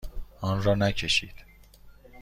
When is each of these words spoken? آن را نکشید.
آن 0.41 0.63
را 0.63 0.75
نکشید. 0.75 1.35